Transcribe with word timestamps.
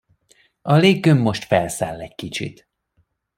A 0.61 0.73
léggömb 0.73 1.21
most 1.21 1.43
felszáll 1.43 2.01
egy 2.01 2.15
kicsit! 2.15 2.67